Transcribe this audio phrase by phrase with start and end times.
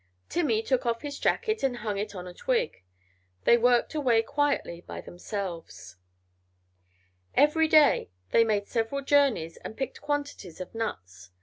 [0.29, 2.81] Timmy took off his jacket and hung it on a twig;
[3.43, 5.95] they worked away quietly by themselves.
[7.35, 11.29] Every day they made several journeys and picked quantities of nuts.